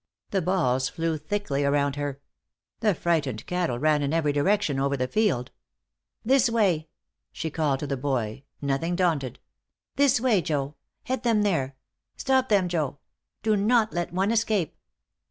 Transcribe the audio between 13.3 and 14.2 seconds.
Do not let